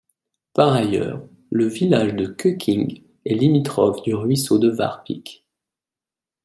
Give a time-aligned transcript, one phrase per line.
[0.55, 5.43] Par ailleurs, le village de Kœking est limitrophe du ruisseau de Warpich.